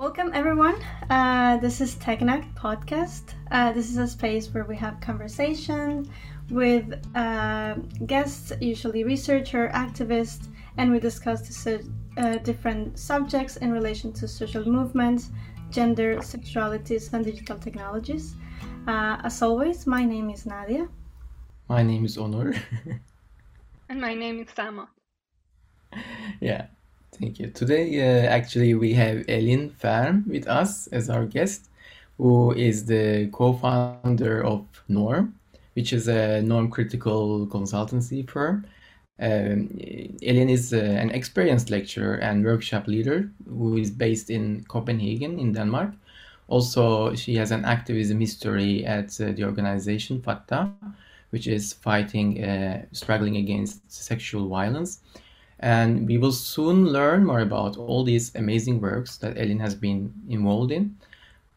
[0.00, 0.76] Welcome, everyone.
[1.10, 3.34] Uh, this is TechNact podcast.
[3.50, 6.10] Uh, this is a space where we have conversation
[6.50, 7.74] with uh,
[8.06, 10.48] guests, usually researcher, activists,
[10.78, 15.30] and we discuss uh, different subjects in relation to social movements,
[15.70, 18.34] gender, sexualities, and digital technologies.
[18.86, 20.88] Uh, as always, my name is Nadia.
[21.68, 22.58] My name is Onur.
[23.88, 24.88] and my name is Sama.
[26.40, 26.66] Yeah.
[27.12, 27.48] Thank you.
[27.48, 31.68] Today, uh, actually, we have Elin Ferm with us as our guest,
[32.16, 35.34] who is the co-founder of Norm,
[35.74, 38.64] which is a norm-critical consultancy firm.
[39.20, 39.68] Um,
[40.22, 45.52] Elin is uh, an experienced lecturer and workshop leader who is based in Copenhagen, in
[45.52, 45.92] Denmark.
[46.48, 50.70] Also, she has an activism history at uh, the organization FATTA,
[51.30, 55.00] which is fighting, uh, struggling against sexual violence.
[55.60, 60.12] And we will soon learn more about all these amazing works that Elin has been
[60.28, 60.96] involved in.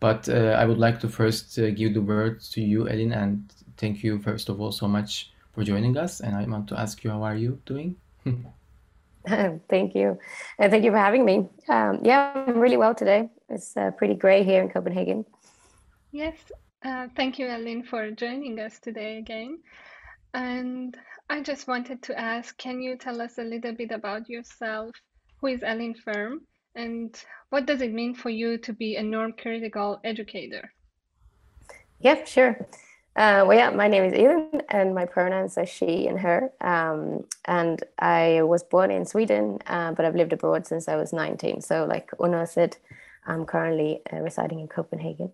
[0.01, 3.51] But uh, I would like to first uh, give the word to you, Elin, and
[3.77, 6.19] thank you, first of all, so much for joining us.
[6.19, 7.95] And I want to ask you, how are you doing?
[9.69, 10.19] thank you.
[10.59, 11.47] And thank you for having me.
[11.69, 13.29] Um, yeah, I'm really well today.
[13.49, 15.25] It's uh, pretty gray here in Copenhagen.
[16.11, 16.35] Yes.
[16.83, 19.59] Uh, thank you, Elin, for joining us today again.
[20.33, 20.97] And
[21.29, 24.91] I just wanted to ask, can you tell us a little bit about yourself?
[25.39, 26.41] Who is Elin Ferm?
[26.75, 27.15] And
[27.49, 30.73] what does it mean for you to be a norm critical educator?
[31.99, 32.67] Yeah, sure.
[33.15, 36.51] Uh, well, yeah, my name is Elin, and my pronouns are she and her.
[36.61, 41.13] Um, and I was born in Sweden, uh, but I've lived abroad since I was
[41.13, 41.61] 19.
[41.61, 42.77] So, like Onur said,
[43.27, 45.31] I'm currently uh, residing in Copenhagen.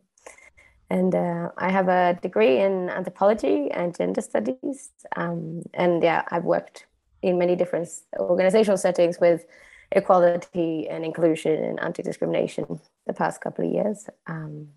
[0.89, 4.89] And uh, I have a degree in anthropology and gender studies.
[5.15, 6.85] Um, and yeah, I've worked
[7.21, 9.45] in many different organizational settings with
[9.91, 14.09] equality and inclusion and anti discrimination the past couple of years.
[14.27, 14.69] Um,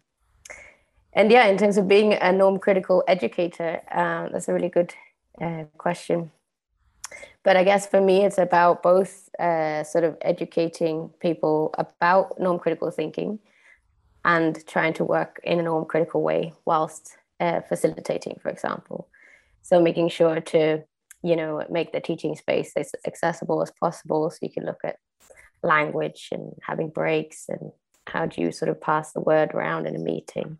[1.15, 4.95] and yeah, in terms of being a norm critical educator, uh, that's a really good
[5.41, 6.31] uh, question.
[7.45, 12.59] But I guess for me, it's about both uh, sort of educating people about norm
[12.59, 13.41] critical thinking
[14.25, 19.09] and trying to work in a norm critical way whilst uh, facilitating, for example.
[19.63, 20.85] So making sure to,
[21.23, 24.97] you know, make the teaching space as accessible as possible so you can look at
[25.63, 27.73] language and having breaks and
[28.07, 30.59] how do you sort of pass the word around in a meeting.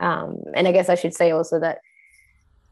[0.00, 1.78] Um, and I guess I should say also that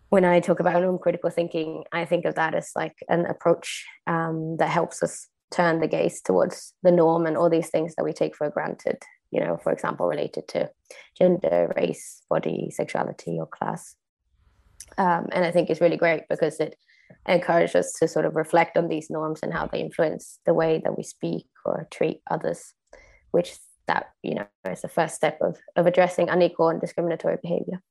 [0.08, 3.86] when I talk about norm critical thinking, I think of that as like an approach
[4.06, 8.04] um, that helps us turn the gaze towards the norm and all these things that
[8.04, 8.98] we take for granted
[9.32, 10.70] you know, for example, related to
[11.18, 13.96] gender, race, body, sexuality, or class.
[14.98, 16.76] Um, and I think it's really great because it
[17.26, 20.80] encourages us to sort of reflect on these norms and how they influence the way
[20.84, 22.74] that we speak or treat others,
[23.30, 23.56] which
[23.86, 27.82] that you know is the first step of of addressing unequal and discriminatory behavior.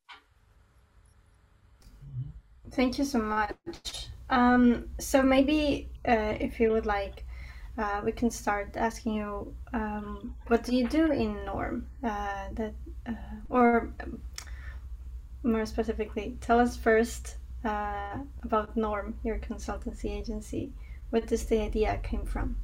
[2.72, 4.08] Thank you so much.
[4.30, 7.26] Um, so maybe uh, if you would like
[7.78, 12.74] uh, we can start asking you um, what do you do in norm uh, that
[13.08, 13.14] uh,
[13.50, 13.94] or
[15.44, 20.72] more specifically tell us first uh, about norm your consultancy agency
[21.10, 22.56] what does the idea came from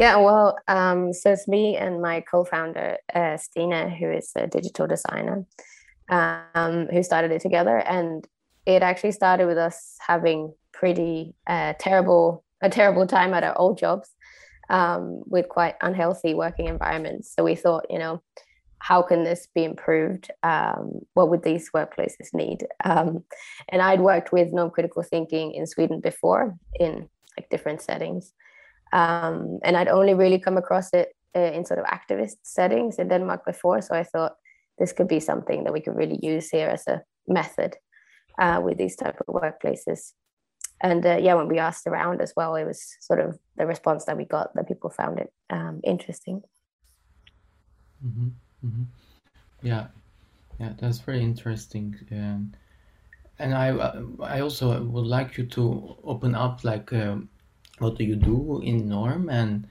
[0.00, 4.86] yeah well um, so it's me and my co-founder uh, stina who is a digital
[4.86, 5.44] designer
[6.08, 8.26] um, who started it together and
[8.66, 13.78] it actually started with us having pretty uh, terrible a terrible time at our old
[13.78, 14.10] jobs
[14.70, 17.32] um, with quite unhealthy working environments.
[17.34, 18.22] So we thought, you know,
[18.78, 20.30] how can this be improved?
[20.42, 22.66] Um, what would these workplaces need?
[22.84, 23.24] Um,
[23.68, 28.32] and I'd worked with norm-critical thinking in Sweden before in like different settings,
[28.92, 33.08] um, and I'd only really come across it uh, in sort of activist settings in
[33.08, 33.82] Denmark before.
[33.82, 34.32] So I thought
[34.78, 37.76] this could be something that we could really use here as a method
[38.38, 40.12] uh, with these type of workplaces
[40.80, 44.04] and uh, yeah when we asked around as well it was sort of the response
[44.04, 46.42] that we got that people found it um, interesting
[48.04, 48.28] mm-hmm.
[48.64, 48.82] Mm-hmm.
[49.62, 49.86] yeah
[50.58, 52.52] yeah that's very interesting um,
[53.38, 53.68] and i
[54.22, 57.28] i also would like you to open up like um,
[57.80, 59.66] what do you do in norm and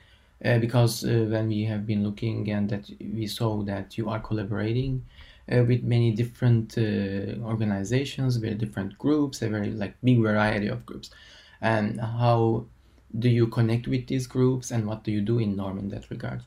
[0.45, 4.19] uh, because uh, when we have been looking and that we saw that you are
[4.19, 5.03] collaborating
[5.51, 10.85] uh, with many different uh, organizations, very different groups, a very like big variety of
[10.85, 11.09] groups.
[11.61, 12.65] And how
[13.17, 16.09] do you connect with these groups, and what do you do in Norm in that
[16.09, 16.41] regard?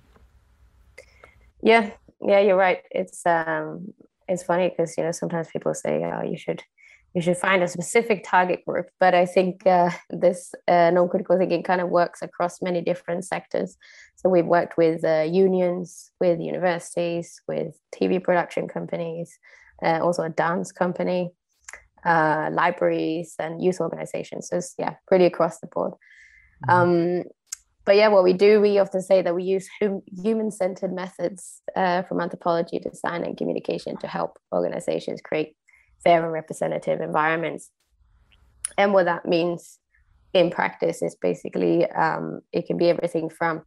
[1.63, 2.83] Yeah, yeah, you're right.
[2.91, 3.93] It's um,
[4.29, 6.63] it's funny because you know sometimes people say, "Oh, you should
[7.15, 8.87] you should find a specific target group.
[8.99, 13.77] But I think uh, this uh, norm-critical thinking kind of works across many different sectors.
[14.17, 19.39] So we've worked with uh, unions, with universities, with TV production companies,
[19.85, 21.31] uh, also a dance company,
[22.05, 24.49] uh, libraries, and youth organizations.
[24.49, 25.93] So it's, yeah, pretty across the board.
[26.69, 26.71] Mm-hmm.
[26.71, 27.25] Um,
[27.85, 32.03] but yeah, what we do, we often say that we use hum- human-centered methods uh,
[32.03, 35.57] from anthropology, design, and communication to help organizations create
[36.05, 37.71] fair and representative environments.
[38.79, 39.79] And what that means
[40.35, 43.63] in practice is basically um, it can be everything from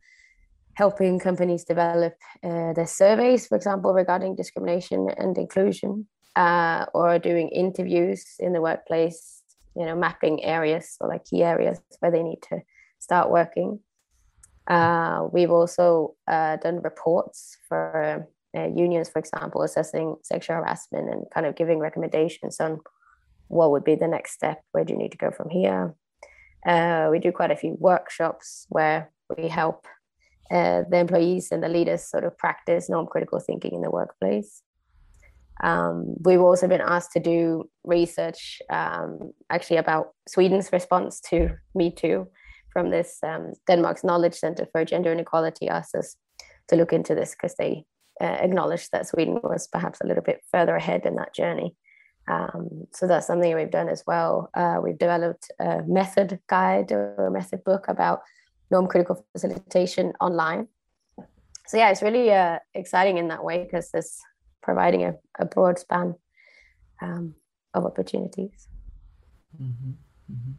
[0.73, 7.49] helping companies develop uh, their surveys, for example, regarding discrimination and inclusion, uh, or doing
[7.49, 9.41] interviews in the workplace,
[9.75, 12.59] you know, mapping areas or like key areas where they need to
[12.99, 13.79] start working.
[14.67, 21.23] Uh, we've also uh, done reports for uh, unions, for example, assessing sexual harassment and
[21.33, 22.79] kind of giving recommendations on
[23.47, 24.61] what would be the next step.
[24.71, 25.95] Where do you need to go from here?
[26.65, 29.85] Uh, we do quite a few workshops where we help
[30.51, 34.61] uh, the employees and the leaders sort of practice norm critical thinking in the workplace.
[35.63, 41.91] Um, we've also been asked to do research um, actually about Sweden's response to Me
[41.91, 42.27] Too
[42.73, 46.17] from this um, Denmark's Knowledge Center for Gender Inequality asked us
[46.67, 47.85] to look into this because they
[48.21, 51.75] uh, acknowledged that Sweden was perhaps a little bit further ahead in that journey.
[52.27, 54.49] Um, so that's something we've done as well.
[54.53, 58.21] Uh, we've developed a method guide or a method book about
[58.71, 60.67] norm critical facilitation online.
[61.67, 64.21] So yeah, it's really uh, exciting in that way because it's
[64.61, 66.15] providing a, a broad span
[67.01, 67.35] um,
[67.73, 68.67] of opportunities.
[69.61, 69.91] Mm-hmm.
[70.31, 70.51] Mm-hmm.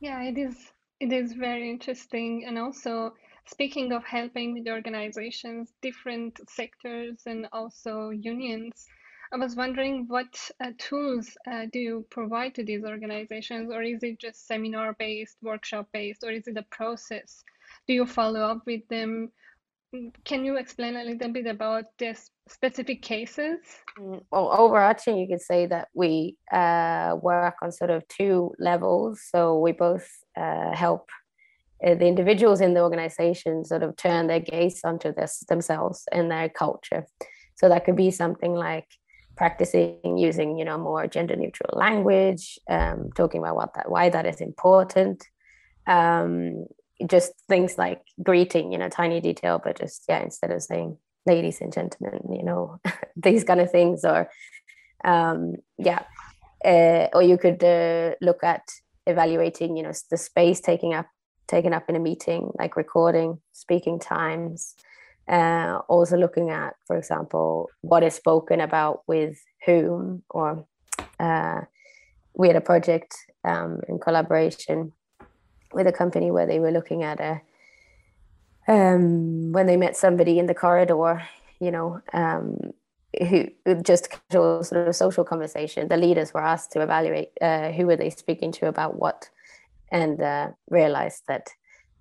[0.00, 0.56] Yeah, it is.
[1.00, 3.14] It is very interesting, and also
[3.52, 8.86] Speaking of helping with organizations, different sectors, and also unions,
[9.32, 14.04] I was wondering what uh, tools uh, do you provide to these organizations, or is
[14.04, 17.42] it just seminar based, workshop based, or is it a process?
[17.88, 19.32] Do you follow up with them?
[20.24, 23.58] Can you explain a little bit about this specific cases?
[23.98, 29.22] Mm, well, overarching, you could say that we uh, work on sort of two levels.
[29.28, 31.08] So we both uh, help
[31.82, 36.48] the individuals in the organization sort of turn their gaze onto this themselves and their
[36.48, 37.06] culture.
[37.56, 38.86] So that could be something like
[39.36, 44.26] practicing using, you know, more gender neutral language, um, talking about what that, why that
[44.26, 45.26] is important.
[45.86, 46.66] Um,
[47.06, 51.60] just things like greeting, you know, tiny detail, but just yeah, instead of saying ladies
[51.62, 52.80] and gentlemen, you know,
[53.16, 54.28] these kind of things, or
[55.04, 56.02] um, yeah,
[56.64, 58.62] uh, or you could uh, look at
[59.06, 61.06] evaluating, you know, the space taking up
[61.50, 64.76] taken up in a meeting, like recording, speaking times.
[65.28, 70.64] Uh, also looking at, for example, what is spoken about with whom, or
[71.18, 71.60] uh,
[72.34, 74.92] we had a project um, in collaboration
[75.72, 77.40] with a company where they were looking at a
[78.68, 81.22] um, when they met somebody in the corridor,
[81.60, 82.72] you know, um,
[83.28, 83.48] who
[83.82, 85.88] just casual sort of social conversation.
[85.88, 89.28] The leaders were asked to evaluate uh, who were they speaking to about what
[89.90, 91.48] and uh, realized that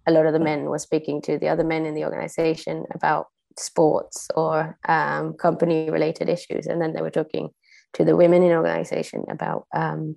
[0.08, 3.28] a lot of the men were speaking to the other men in the organization about
[3.58, 6.66] sports or um, company related issues.
[6.66, 7.50] And then they were talking
[7.94, 10.16] to the women in organization about um,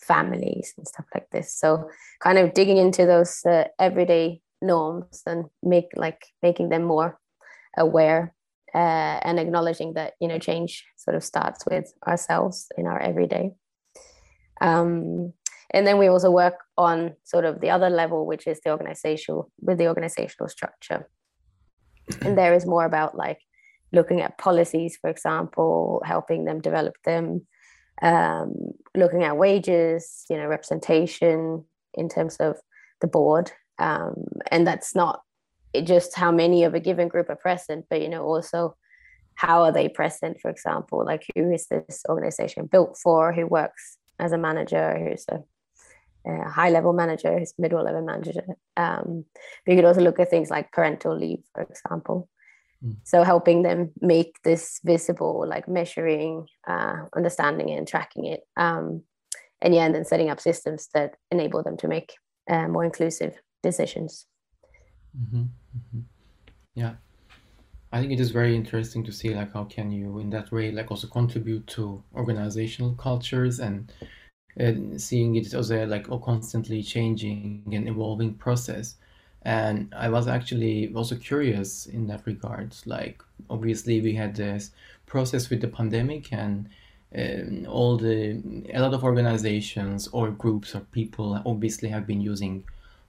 [0.00, 1.52] families and stuff like this.
[1.54, 1.90] So
[2.20, 7.18] kind of digging into those uh, everyday norms and make like making them more
[7.76, 8.34] aware
[8.74, 13.52] uh, and acknowledging that you know change sort of starts with ourselves in our everyday.
[14.60, 15.32] Um,
[15.70, 19.50] and then we also work on sort of the other level which is the organizational
[19.60, 21.10] with the organizational structure.
[22.22, 23.40] And there is more about like
[23.92, 27.46] looking at policies for example helping them develop them
[28.00, 28.54] um,
[28.96, 32.56] looking at wages you know representation in terms of
[33.00, 33.50] the board.
[33.80, 35.20] Um, and that's not
[35.84, 38.76] just how many of a given group are present but you know also
[39.34, 41.04] how are they present for example?
[41.04, 43.32] Like who is this organization built for?
[43.32, 44.96] Who works as a manager?
[44.98, 45.42] Who's a
[46.28, 48.44] a high level manager, his middle level manager.
[48.76, 49.24] Um,
[49.66, 52.28] you could also look at things like parental leave, for example.
[52.84, 52.96] Mm.
[53.04, 58.40] So helping them make this visible, like measuring, uh, understanding it, and tracking it.
[58.56, 59.02] Um,
[59.60, 62.14] and yeah, and then setting up systems that enable them to make
[62.48, 64.26] uh, more inclusive decisions.
[65.20, 65.42] Mm-hmm.
[65.42, 66.00] Mm-hmm.
[66.74, 66.94] Yeah.
[67.90, 70.70] I think it is very interesting to see like how can you in that way
[70.70, 73.90] like also contribute to organizational cultures and
[74.56, 78.96] and seeing it as a like a constantly changing and evolving process.
[79.42, 82.74] And I was actually also curious in that regard.
[82.86, 84.72] Like, obviously, we had this
[85.06, 86.68] process with the pandemic, and
[87.16, 88.42] um, all the
[88.74, 92.64] a lot of organizations or groups or people obviously have been using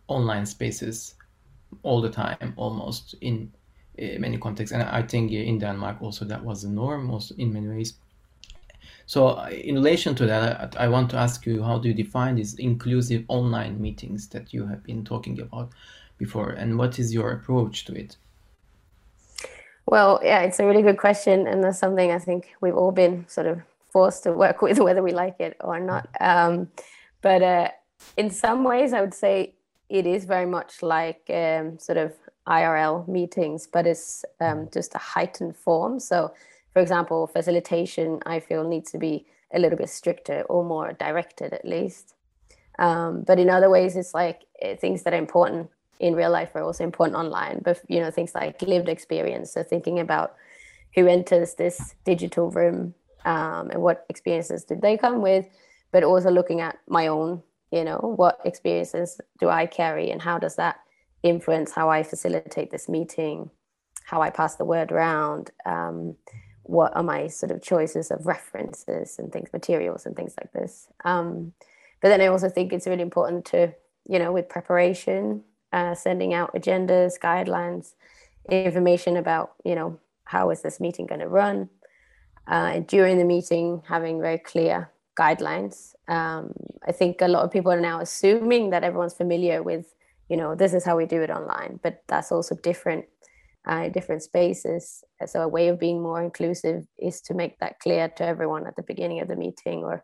[0.07, 1.15] online spaces
[1.83, 3.51] all the time, almost in
[4.01, 4.73] uh, many contexts.
[4.73, 7.93] And I think in Denmark also that was the norm, also in many ways.
[9.05, 11.93] So, uh, in relation to that, I, I want to ask you how do you
[11.93, 15.71] define these inclusive online meetings that you have been talking about
[16.17, 18.17] before, and what is your approach to it?
[19.85, 23.27] Well, yeah, it's a really good question, and that's something I think we've all been
[23.27, 26.07] sort of forced to work with, whether we like it or not.
[26.19, 26.69] Um,
[27.21, 27.69] but uh,
[28.15, 29.55] in some ways, I would say
[29.89, 32.13] it is very much like um, sort of
[32.47, 35.99] IRL meetings, but it's um, just a heightened form.
[35.99, 36.33] So
[36.73, 41.53] for example, facilitation, I feel needs to be a little bit stricter or more directed
[41.53, 42.13] at least.
[42.77, 46.51] Um, but in other ways, it's like eh, things that are important in real life
[46.55, 47.61] are also important online.
[47.63, 49.51] But you know, things like lived experience.
[49.51, 50.35] So thinking about
[50.95, 52.93] who enters this digital room
[53.25, 55.45] um, and what experiences did they come with,
[55.91, 57.43] but also looking at my own.
[57.71, 60.79] You know, what experiences do I carry, and how does that
[61.23, 63.49] influence how I facilitate this meeting,
[64.05, 65.51] how I pass the word around.
[65.65, 66.15] Um,
[66.69, 70.87] what are my sort of choices of references and things, materials and things like this.
[71.03, 71.53] Um,
[71.99, 73.73] but then I also think it's really important to,
[74.07, 77.93] you know, with preparation, uh, sending out agendas, guidelines,
[78.51, 81.69] information about, you know, how is this meeting going to run.
[82.47, 85.95] Uh, during the meeting, having very clear guidelines.
[86.07, 86.53] Um,
[86.87, 89.87] I think a lot of people are now assuming that everyone's familiar with,
[90.29, 93.05] you know, this is how we do it online, but that's also different
[93.67, 95.03] uh, different spaces.
[95.25, 98.75] So a way of being more inclusive is to make that clear to everyone at
[98.75, 100.03] the beginning of the meeting or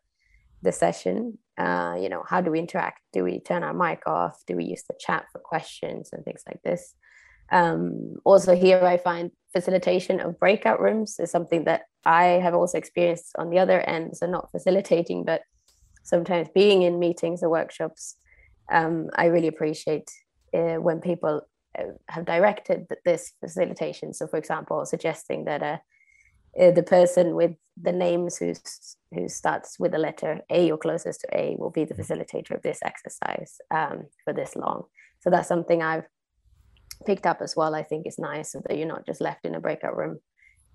[0.62, 1.38] the session.
[1.58, 3.02] Uh, you know, how do we interact?
[3.14, 4.44] Do we turn our mic off?
[4.46, 6.94] Do we use the chat for questions and things like this?
[7.52, 12.78] Um, also, here I find facilitation of breakout rooms is something that I have also
[12.78, 14.18] experienced on the other end.
[14.18, 15.42] So not facilitating, but
[16.04, 18.18] sometimes being in meetings or workshops.
[18.72, 20.10] Um, I really appreciate
[20.54, 21.42] uh, when people
[22.10, 24.14] have directed this facilitation.
[24.14, 25.78] So, for example, suggesting that uh,
[26.60, 28.54] uh, the person with the names who
[29.14, 32.62] who starts with the letter A or closest to A will be the facilitator of
[32.62, 34.84] this exercise um, for this long.
[35.20, 36.06] So that's something I've
[37.06, 37.76] picked up as well.
[37.76, 40.20] I think is nice so that you're not just left in a breakout room,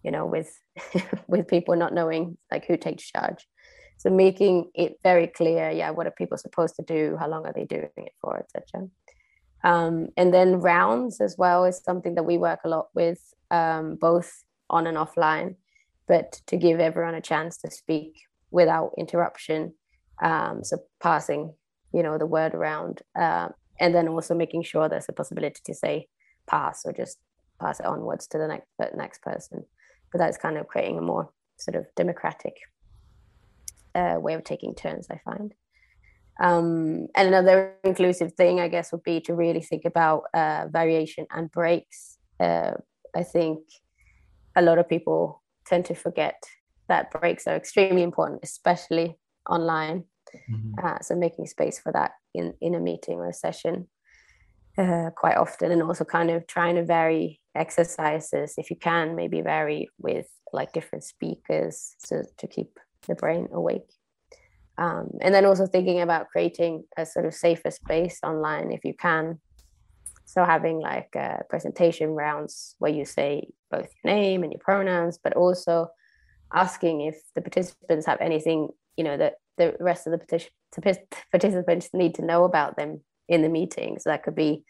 [0.03, 0.53] you know, with
[1.29, 3.47] with people not knowing like who takes charge.
[3.99, 7.19] So making it very clear, yeah, what are people supposed to do?
[7.21, 8.89] How long are they doing it for, etc.
[9.63, 13.97] Um, and then rounds as well is something that we work a lot with, um,
[13.97, 15.57] both on and offline,
[16.09, 19.75] but to give everyone a chance to speak without interruption.
[20.23, 21.55] Um, so passing,
[21.93, 23.49] you know, the word around, uh,
[23.79, 26.09] and then also making sure there's a possibility to say
[26.47, 27.19] pass or just
[27.61, 29.65] pass it onwards to the next next person.
[30.13, 32.55] But that's kind of creating a more sort of democratic
[33.95, 35.07] uh, way of taking turns.
[35.11, 35.55] I find.
[36.41, 41.27] Um, and another inclusive thing, I guess, would be to really think about uh, variation
[41.31, 42.19] and breaks.
[42.41, 42.73] Uh,
[43.15, 43.61] I think
[44.57, 46.43] a lot of people tend to forget
[46.89, 49.19] that breaks are extremely important, especially
[49.49, 50.05] online.
[50.51, 50.75] Mm-hmm.
[50.83, 53.89] Uh, so making space for that in, in a meeting or a session
[54.79, 59.41] uh, quite often, and also kind of trying to vary exercises if you can, maybe
[59.41, 63.91] vary with like different speakers to, to keep the brain awake.
[64.81, 68.95] Um, and then also thinking about creating a sort of safer space online if you
[68.95, 69.39] can.
[70.25, 75.19] So having like uh, presentation rounds where you say both your name and your pronouns,
[75.23, 75.89] but also
[76.53, 80.49] asking if the participants have anything you know that the rest of the
[81.31, 83.99] participants need to know about them in the meeting.
[83.99, 84.63] So that could be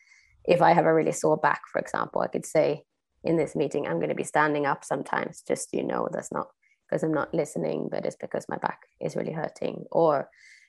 [0.44, 2.82] if I have a really sore back, for example, I could say
[3.24, 6.48] in this meeting I'm going to be standing up sometimes, just you know that's not
[6.90, 9.85] because I'm not listening, but it's because my back is really hurting.
[9.92, 10.28] Or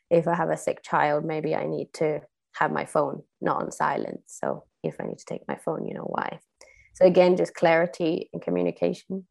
[0.10, 2.22] if I have a sick child, maybe I need to
[2.54, 4.22] have my phone not on silent.
[4.28, 6.40] So if I need to take my phone, you know why.
[6.94, 9.26] So again, just clarity and communication.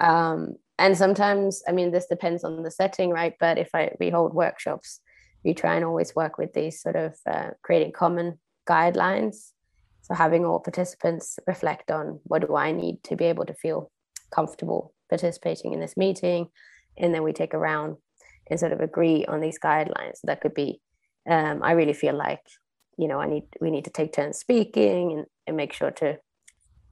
[0.00, 3.34] Um, and sometimes, I mean, this depends on the setting, right?
[3.40, 5.00] But if I we hold workshops,
[5.44, 9.50] we try and always work with these sort of uh, creating common guidelines.
[10.02, 13.90] So having all participants reflect on what do I need to be able to feel
[14.30, 16.48] comfortable participating in this meeting
[16.96, 17.96] and then we take a round
[18.50, 20.18] and sort of agree on these guidelines.
[20.24, 20.80] That could be
[21.28, 22.40] um, i really feel like
[22.96, 26.16] you know i need we need to take turns speaking and, and make sure to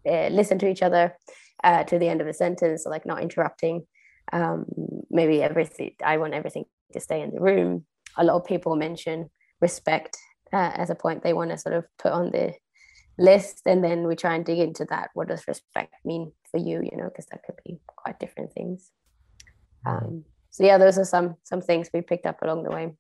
[0.07, 1.17] uh, listen to each other
[1.65, 3.87] uh, to the end of a sentence so like not interrupting
[4.35, 4.67] um,
[5.11, 7.85] maybe everything i want everything to stay in the room.
[8.17, 9.31] A lot of people mention
[9.61, 10.17] respect
[10.53, 12.53] uh, as a point they want to sort of put on the
[13.19, 15.11] list and then we try and dig into that.
[15.15, 16.83] What does respect mean for you?
[16.83, 18.91] You know because that could be quite different things.
[19.85, 22.93] Um, so yeah those are some some things we picked up along the way.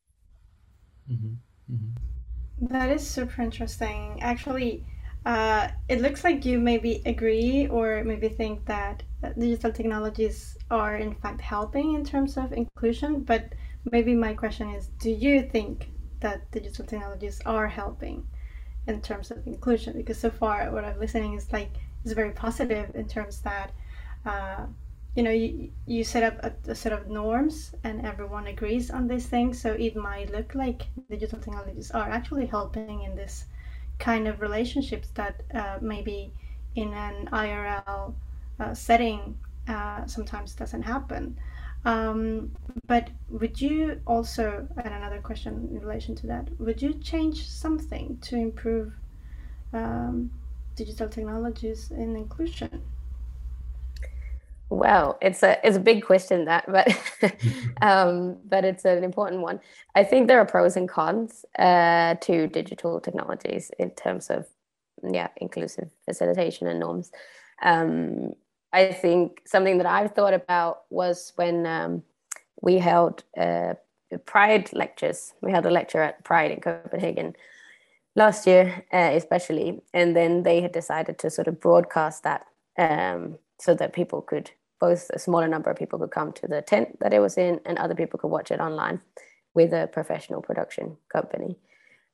[1.10, 1.74] Mm-hmm.
[1.74, 2.66] Mm-hmm.
[2.66, 4.18] That is super interesting.
[4.22, 4.84] Actually
[5.26, 9.02] uh, it looks like you maybe agree or maybe think that
[9.36, 13.52] digital technologies are in fact helping in terms of inclusion but
[13.90, 18.24] maybe my question is do you think that digital technologies are helping
[18.86, 21.72] in terms of inclusion because so far what i'm listening is like
[22.06, 23.72] is very positive in terms that
[24.24, 24.64] uh,
[25.16, 29.08] you know you, you set up a, a, set of norms and everyone agrees on
[29.08, 29.60] these things.
[29.60, 33.46] So it might look like digital technologies are actually helping in this
[33.98, 36.32] kind of relationships that uh, maybe
[36.74, 38.14] in an irl
[38.60, 39.38] uh, setting
[39.68, 41.38] uh, sometimes doesn't happen
[41.86, 42.50] um,
[42.88, 48.18] but would you also, and another question in relation to that, would you change something
[48.22, 48.92] to improve
[49.72, 50.30] um,
[50.74, 52.82] digital technologies in inclusion?
[54.68, 56.88] Well, it's a it's a big question that, but
[57.82, 59.60] um, but it's an important one.
[59.94, 64.48] I think there are pros and cons uh, to digital technologies in terms of
[65.08, 67.12] yeah inclusive facilitation and norms.
[67.62, 68.32] Um,
[68.72, 72.02] I think something that I've thought about was when um,
[72.60, 73.74] we held uh,
[74.24, 75.34] Pride lectures.
[75.42, 77.34] We held a lecture at Pride in Copenhagen
[78.14, 82.46] last year, uh, especially, and then they had decided to sort of broadcast that
[82.78, 86.60] um, so that people could both a smaller number of people could come to the
[86.60, 89.00] tent that it was in, and other people could watch it online
[89.54, 91.56] with a professional production company.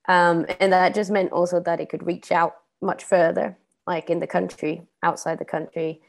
[0.08, 3.56] Um, and that just meant also that it could reach out much further,
[3.86, 6.00] like in the country, outside the country,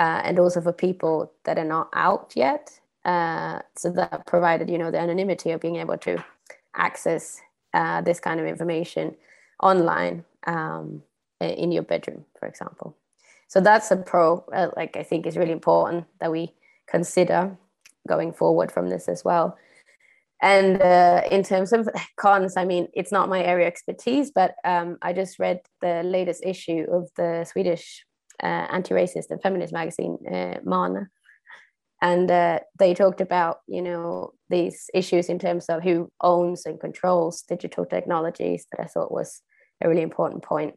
[0.00, 2.80] uh, and also for people that are not out yet.
[3.04, 6.24] Uh, so that provided, you know, the anonymity of being able to
[6.74, 7.40] access
[7.74, 9.14] uh, this kind of information
[9.62, 11.02] online um,
[11.40, 12.96] in your bedroom, for example.
[13.48, 14.42] So that's a pro.
[14.54, 16.54] Uh, like I think is really important that we
[16.88, 17.56] consider
[18.08, 19.58] going forward from this as well.
[20.40, 24.54] And uh, in terms of cons, I mean, it's not my area of expertise, but
[24.64, 28.06] um, I just read the latest issue of the Swedish
[28.42, 31.08] uh, anti-racist and feminist magazine uh, Mana,
[32.02, 36.80] and uh, they talked about you know these issues in terms of who owns and
[36.80, 39.42] controls digital technologies that I thought was
[39.82, 40.74] a really important point,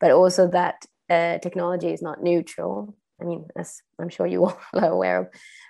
[0.00, 2.94] but also that uh, technology is not neutral.
[3.20, 5.28] I mean, as I'm sure you all are aware of,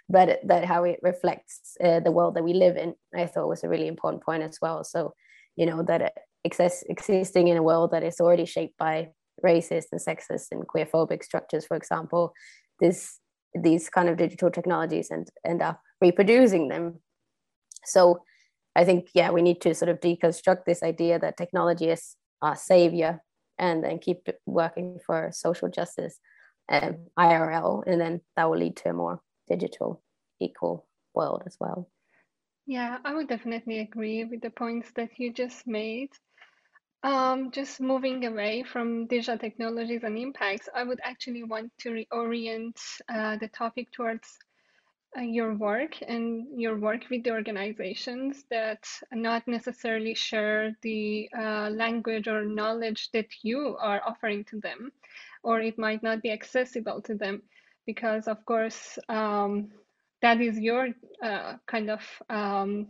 [0.09, 3.65] but that how it reflects uh, the world that we live in, I thought was
[3.65, 4.85] a really important point as well.
[4.85, 5.15] So,
[5.57, 9.09] you know, that existing in a world that is already shaped by
[9.43, 12.33] racist and sexist and queerphobic structures, for example,
[12.81, 13.19] this
[13.55, 17.01] these kind of digital technologies and end up reproducing them.
[17.85, 18.23] So
[18.77, 22.57] I think yeah, we need to sort of deconstruct this idea that technology is our
[22.57, 23.21] savior
[23.59, 26.19] and then keep working for social justice
[26.71, 30.03] um, IRL, and then that will lead to a more digital,
[30.41, 31.91] equal world as well.
[32.67, 36.11] Yeah, I would definitely agree with the points that you just made.
[37.03, 42.77] Um, just moving away from digital technologies and impacts, I would actually want to reorient
[43.09, 44.39] uh, the topic towards
[45.17, 51.71] uh, your work and your work with the organizations that not necessarily share the uh,
[51.71, 54.93] language or knowledge that you are offering to them,
[55.43, 57.43] or it might not be accessible to them,
[57.87, 59.71] because of course um,
[60.21, 60.89] that is your
[61.23, 62.89] uh, kind of um,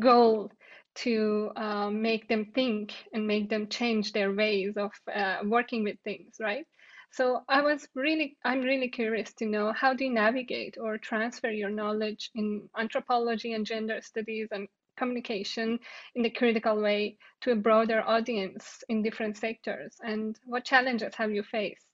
[0.00, 0.50] goal
[0.96, 5.96] to uh, make them think and make them change their ways of uh, working with
[6.04, 6.66] things, right?
[7.10, 11.50] So I was really, I'm really curious to know how do you navigate or transfer
[11.50, 15.78] your knowledge in anthropology and gender studies and communication
[16.14, 21.30] in the critical way to a broader audience in different sectors, and what challenges have
[21.30, 21.86] you faced?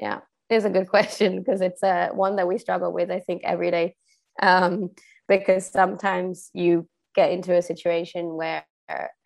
[0.00, 3.42] Yeah, it's a good question because it's uh, one that we struggle with, I think,
[3.44, 3.96] every day.
[4.40, 4.90] Um,
[5.28, 8.64] because sometimes you get into a situation where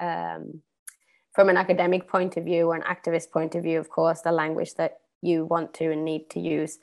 [0.01, 0.63] um,
[1.35, 4.33] from an academic point of view or an activist point of view of course the
[4.33, 6.79] language that you want to and need to use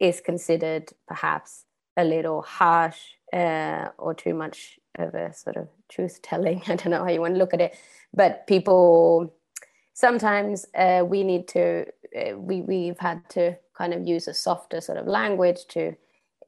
[0.00, 1.64] is considered perhaps
[1.96, 3.00] a little harsh
[3.32, 7.20] uh, or too much of a sort of truth telling i don't know how you
[7.20, 7.76] want to look at it.
[8.14, 9.34] But people
[9.92, 14.80] sometimes uh, we need to uh, we, we've had to kind of use a softer
[14.80, 15.94] sort of language to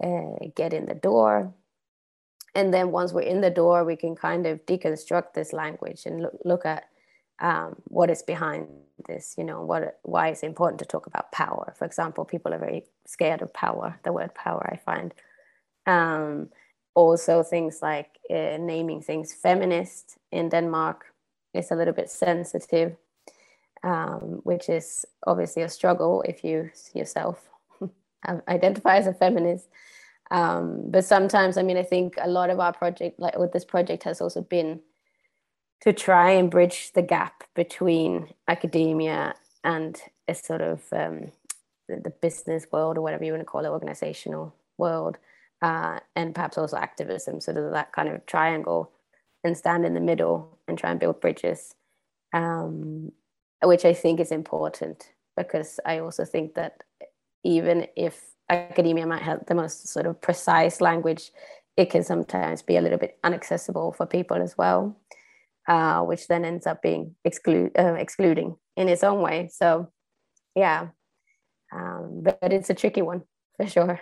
[0.03, 1.53] uh, get in the door
[2.55, 6.23] and then once we're in the door we can kind of deconstruct this language and
[6.23, 6.89] look, look at
[7.41, 8.67] um, what is behind
[9.07, 12.59] this you know what why it's important to talk about power for example people are
[12.59, 15.15] very scared of power the word power i find
[15.87, 16.49] um,
[16.95, 21.07] also things like uh, naming things feminist in denmark
[21.55, 22.97] is a little bit sensitive
[23.83, 27.49] um, which is obviously a struggle if you yourself
[28.49, 29.69] identify as a feminist.
[30.31, 33.65] Um, but sometimes, I mean, I think a lot of our project, like with this
[33.65, 34.81] project, has also been
[35.81, 41.33] to try and bridge the gap between academia and a sort of um,
[41.89, 45.19] the, business world or whatever you want to call it, organizational world,
[45.63, 47.41] uh, and perhaps also activism.
[47.41, 48.91] So there's that kind of triangle
[49.45, 51.75] and stand in the middle and try and build bridges,
[52.33, 53.13] um,
[53.63, 56.83] which I think is important because I also think that
[57.45, 61.31] even if academia might have the most sort of precise language,
[61.77, 64.99] it can sometimes be a little bit inaccessible for people as well,
[65.69, 69.49] uh, which then ends up being exclude, uh, excluding in its own way.
[69.53, 69.91] So,
[70.55, 70.89] yeah,
[71.73, 73.23] um, but, but it's a tricky one
[73.57, 74.01] for sure.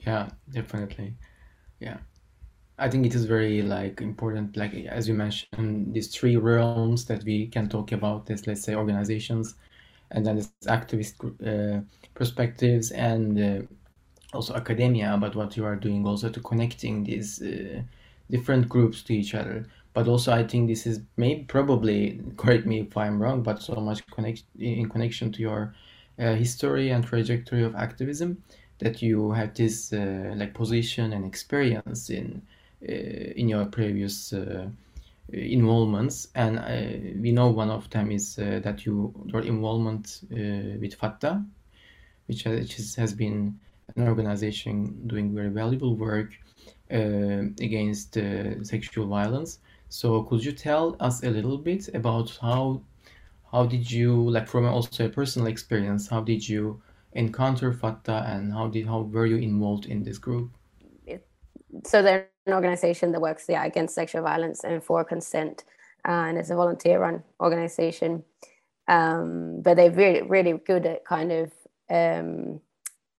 [0.00, 1.14] Yeah, definitely.
[1.80, 1.98] Yeah.
[2.78, 7.24] I think it is very like important, like as you mentioned, these three realms that
[7.24, 8.26] we can talk about.
[8.26, 9.56] This, let's say, organizations,
[10.10, 11.80] and then this activist uh,
[12.14, 13.62] perspectives, and uh,
[14.32, 17.82] also academia about what you are doing, also to connecting these uh,
[18.30, 19.66] different groups to each other.
[19.94, 23.74] But also, I think this is maybe probably correct me if I'm wrong, but so
[23.74, 25.74] much connect in connection to your
[26.18, 28.42] uh, history and trajectory of activism
[28.78, 32.42] that you have this uh, like position and experience in
[32.88, 34.68] uh, in your previous uh,
[35.32, 40.22] Uh, involvements and uh, we know one of them is uh, that you your involvement
[40.30, 41.44] with Fatta
[42.28, 43.58] which has, has been
[43.96, 46.30] an organization doing very valuable work
[46.92, 49.58] uh, against uh, sexual violence.
[49.88, 52.82] So could you tell us a little bit about how
[53.50, 58.52] how did you like from also a personal experience how did you encounter Fatta and
[58.52, 60.50] how did how were you involved in this group?
[61.84, 65.64] So they're an organization that works yeah against sexual violence and for consent,
[66.06, 68.24] uh, and it's a volunteer-run organization.
[68.88, 71.52] Um, but they're really really good at kind of
[71.90, 72.60] um,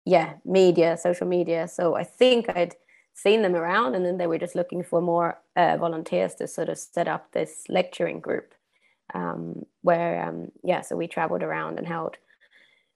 [0.05, 1.67] yeah media, social media.
[1.67, 2.75] So I think I'd
[3.13, 6.69] seen them around, and then they were just looking for more uh, volunteers to sort
[6.69, 8.53] of set up this lecturing group.
[9.13, 12.17] Um, where um, yeah, so we traveled around and held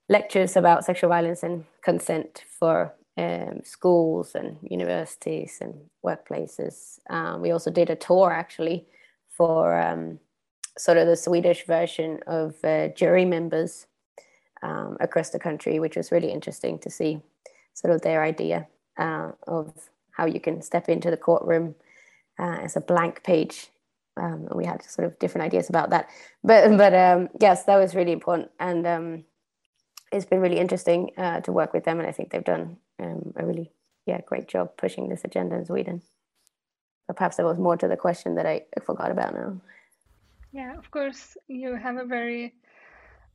[0.08, 5.74] lectures about sexual violence and consent for um, schools and universities and
[6.04, 6.98] workplaces.
[7.08, 8.86] Um, we also did a tour actually
[9.28, 10.18] for um,
[10.76, 13.86] sort of the Swedish version of uh, jury members
[14.62, 17.20] um, across the country, which was really interesting to see
[17.74, 18.66] sort of their idea
[18.98, 19.72] uh, of
[20.12, 21.74] how you can step into the courtroom
[22.38, 23.68] uh, as a blank page.
[24.16, 26.08] Um, we had sort of different ideas about that,
[26.44, 29.24] but but um, yes, that was really important and
[30.14, 33.32] it's been really interesting uh, to work with them, and I think they've done um,
[33.36, 33.72] a really
[34.06, 36.02] yeah great job pushing this agenda in Sweden.
[37.06, 39.60] But perhaps there was more to the question that I forgot about now.
[40.52, 42.54] Yeah, of course, you have a very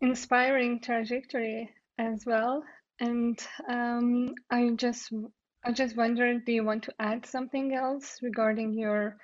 [0.02, 2.64] inspiring trajectory as well,
[3.00, 5.12] and um, I just
[5.64, 9.18] I just wondered, do you want to add something else regarding your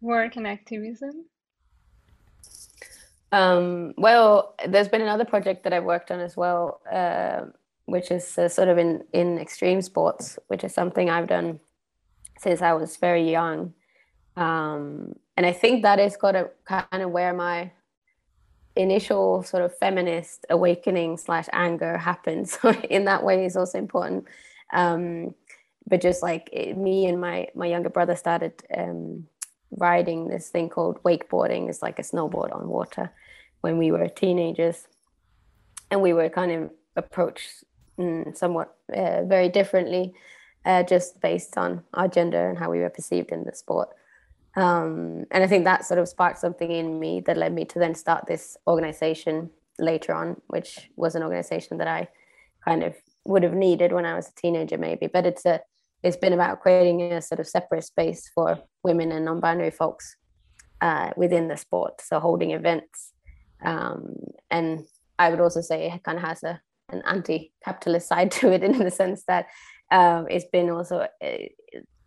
[0.00, 1.26] work and activism?
[3.32, 7.46] Um, well, there's been another project that I've worked on as well, uh,
[7.86, 11.60] which is uh, sort of in in extreme sports, which is something I've done
[12.38, 13.74] since I was very young,
[14.36, 17.70] um, and I think that is kind of kind of where my
[18.76, 22.58] initial sort of feminist awakening slash anger happens.
[22.58, 24.26] So in that way, is also important.
[24.72, 25.34] Um,
[25.86, 29.26] but just like it, me and my my younger brother started um,
[29.70, 31.68] riding this thing called wakeboarding.
[31.68, 33.12] It's like a snowboard on water
[33.60, 34.86] when we were teenagers,
[35.90, 37.64] and we were kind of approached
[37.98, 40.14] mm, somewhat uh, very differently,
[40.64, 43.88] uh, just based on our gender and how we were perceived in the sport.
[44.56, 47.78] Um, and I think that sort of sparked something in me that led me to
[47.78, 52.08] then start this organization later on, which was an organization that I
[52.64, 55.08] kind of would have needed when I was a teenager, maybe.
[55.08, 55.60] But it's a
[56.02, 60.16] it's been about creating a sort of separate space for women and non-binary folks
[60.82, 62.02] uh, within the sport.
[62.02, 63.14] So holding events
[63.64, 64.14] um,
[64.50, 64.84] and
[65.18, 68.78] I would also say it kind of has a an anti-capitalist side to it in
[68.78, 69.46] the sense that
[69.90, 71.28] um, it's been also uh,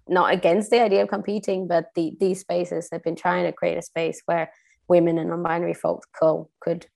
[0.07, 3.77] not against the idea of competing, but the, these spaces have been trying to create
[3.77, 4.51] a space where
[4.87, 6.87] women and non-binary folks co- could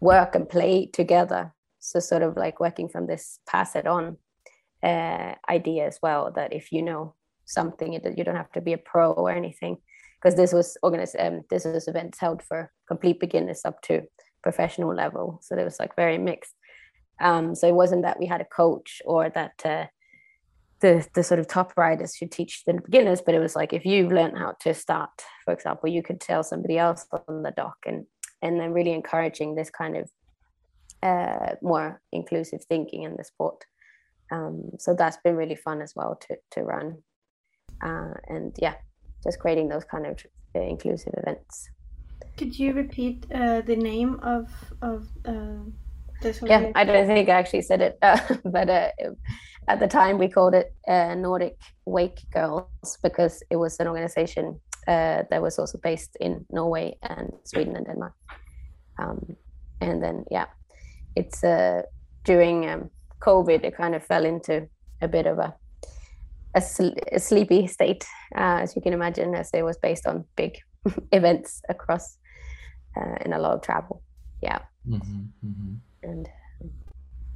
[0.00, 1.52] work and play together.
[1.80, 4.16] So sort of like working from this pass it on
[4.82, 8.72] uh, idea as well, that if you know something, that you don't have to be
[8.72, 9.78] a pro or anything.
[10.20, 14.02] Because this was organized um, this was events held for complete beginners up to
[14.42, 15.38] professional level.
[15.42, 16.54] So there was like very mixed
[17.20, 19.86] um, so it wasn't that we had a coach or that uh,
[20.80, 23.84] the the sort of top riders should teach the beginners but it was like if
[23.84, 25.10] you've learned how to start
[25.44, 28.06] for example you could tell somebody else on the dock and
[28.42, 30.10] and then really encouraging this kind of
[31.02, 33.64] uh, more inclusive thinking in the sport.
[34.30, 36.98] Um, so that's been really fun as well to to run,
[37.82, 38.74] uh, and yeah,
[39.24, 40.18] just creating those kind of
[40.54, 41.70] uh, inclusive events.
[42.36, 44.50] Could you repeat uh, the name of
[44.82, 45.70] of uh?
[46.42, 47.98] Yeah, I don't think I actually said it,
[48.44, 48.90] but uh,
[49.68, 54.60] at the time we called it uh, Nordic Wake Girls because it was an organization
[54.88, 58.14] uh, that was also based in Norway and Sweden and Denmark.
[58.98, 59.36] Um,
[59.80, 60.46] and then yeah,
[61.14, 61.82] it's uh,
[62.24, 64.68] during um, COVID, it kind of fell into
[65.00, 65.54] a bit of a
[66.54, 68.04] a, sl- a sleepy state,
[68.34, 70.58] uh, as you can imagine, as it was based on big
[71.12, 72.18] events across
[72.96, 74.02] uh, and a lot of travel.
[74.42, 75.74] Yeah, mm-hmm, mm-hmm.
[76.08, 76.28] And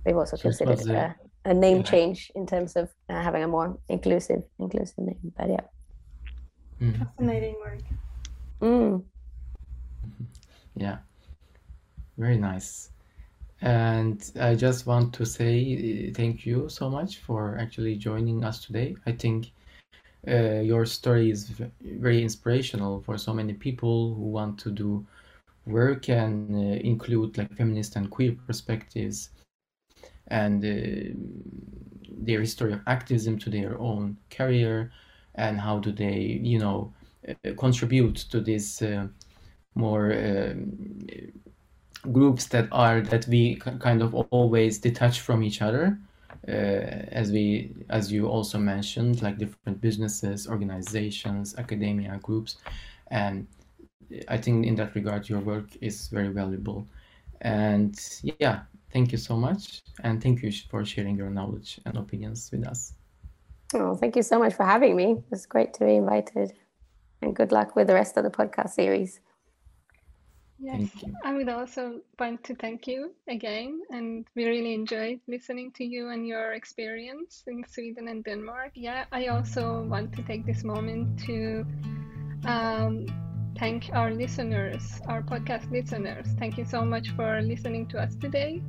[0.05, 1.83] we've also so considered a, a, name yeah.
[1.83, 5.33] change in terms of uh, having a more inclusive inclusive name.
[5.37, 5.67] But yeah,
[6.81, 6.99] mm.
[6.99, 7.81] fascinating work.
[8.61, 9.05] Mm.
[10.77, 10.99] Yeah,
[12.17, 12.91] very nice.
[13.61, 18.65] And I just want to say uh, thank you so much for actually joining us
[18.65, 18.97] today.
[19.07, 19.53] I think
[20.27, 25.07] uh, your story is very inspirational for so many people who want to do
[25.67, 29.31] work and uh, include like feminist and queer perspectives
[30.29, 31.13] and uh,
[32.11, 34.91] their history of activism to their own career
[35.35, 36.93] and how do they you know
[37.29, 39.07] uh, contribute to this uh,
[39.75, 41.01] more um,
[42.13, 45.99] groups that are that we kind of always detach from each other
[46.49, 52.57] uh, as we as you also mentioned like different businesses organizations academia groups
[53.11, 53.47] and
[54.29, 56.87] i think in that regard your work is very valuable.
[57.41, 57.99] And
[58.41, 59.83] yeah thank you so much.
[60.05, 62.95] And thank you for sharing your knowledge and opinions with us.
[63.75, 65.23] Oh thank you so much for having me.
[65.31, 66.53] It's great to be invited.
[67.23, 69.21] And good luck with the rest of the podcast series.
[70.63, 70.91] Yes,
[71.25, 73.81] I would also want to thank you again.
[73.91, 78.71] And we really enjoyed listening to you and your experience in Sweden and Denmark.
[78.75, 81.67] Yeah, I also want to take this moment to
[82.45, 83.07] um,
[83.63, 86.27] thank our listeners, our podcast listeners.
[86.37, 88.61] Thank you so much for listening to us today.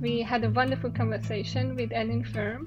[0.00, 2.66] We had a wonderful conversation with Elin Ferm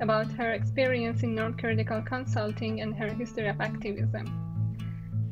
[0.00, 4.26] about her experience in Norm Critical Consulting and her history of activism.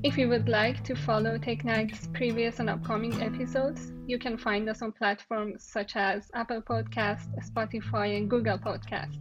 [0.04, 4.82] If you would like to follow TechNact's previous and upcoming episodes, you can find us
[4.82, 9.18] on platforms such as Apple Podcast, Spotify, and Google Podcast.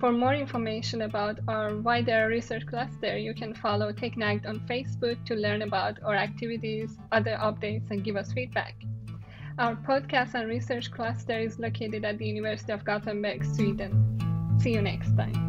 [0.00, 5.24] For more information about um, our wider research cluster, you can follow Night on Facebook
[5.26, 8.76] to learn about our activities, other updates, and give us feedback.
[9.58, 14.56] Our podcast and research cluster is located at the University of Gothenburg, Sweden.
[14.60, 15.48] See you next time.